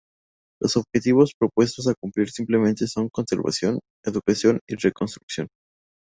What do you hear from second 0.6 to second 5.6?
objetivos propuestos a cumplir simplemente son conservación, educación y reconstrucción.